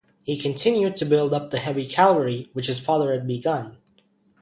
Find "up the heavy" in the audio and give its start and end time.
1.31-1.85